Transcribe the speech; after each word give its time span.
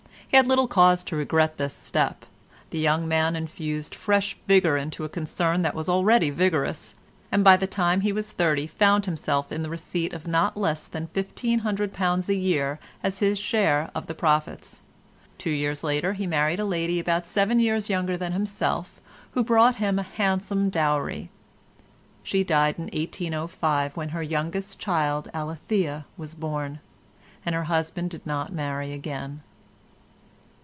He 0.31 0.37
had 0.37 0.47
little 0.47 0.69
cause 0.69 1.03
to 1.03 1.17
regret 1.17 1.57
this 1.57 1.73
step. 1.73 2.25
The 2.69 2.79
young 2.79 3.05
man 3.05 3.35
infused 3.35 3.93
fresh 3.93 4.37
vigour 4.47 4.77
into 4.77 5.03
a 5.03 5.09
concern 5.09 5.61
that 5.63 5.75
was 5.75 5.89
already 5.89 6.29
vigorous, 6.29 6.95
and 7.33 7.43
by 7.43 7.57
the 7.57 7.67
time 7.67 7.99
he 7.99 8.13
was 8.13 8.31
thirty 8.31 8.65
found 8.65 9.03
himself 9.03 9.51
in 9.51 9.61
the 9.61 9.69
receipt 9.69 10.13
of 10.13 10.27
not 10.27 10.55
less 10.55 10.87
than 10.87 11.07
£1500 11.09 12.29
a 12.29 12.33
year 12.33 12.79
as 13.03 13.19
his 13.19 13.37
share 13.39 13.91
of 13.93 14.07
the 14.07 14.13
profits. 14.13 14.83
Two 15.37 15.49
years 15.49 15.83
later 15.83 16.13
he 16.13 16.25
married 16.25 16.61
a 16.61 16.65
lady 16.65 16.97
about 16.97 17.27
seven 17.27 17.59
years 17.59 17.89
younger 17.89 18.15
than 18.15 18.31
himself, 18.31 19.01
who 19.31 19.43
brought 19.43 19.75
him 19.83 19.99
a 19.99 20.03
handsome 20.03 20.69
dowry. 20.69 21.29
She 22.23 22.45
died 22.45 22.75
in 22.77 22.85
1805, 22.85 23.97
when 23.97 24.07
her 24.11 24.23
youngest 24.23 24.79
child 24.79 25.29
Alethea 25.33 26.05
was 26.15 26.35
born, 26.35 26.79
and 27.45 27.53
her 27.53 27.65
husband 27.65 28.11
did 28.11 28.25
not 28.25 28.53
marry 28.53 28.93
again. 28.93 29.41